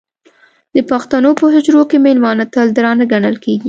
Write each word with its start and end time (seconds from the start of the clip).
د 0.75 0.77
پښتنو 0.91 1.29
په 1.39 1.45
حجرو 1.53 1.83
کې 1.89 1.97
مېلمانه 2.05 2.45
تل 2.53 2.67
درانه 2.77 3.05
ګڼل 3.11 3.35
کېږي. 3.43 3.59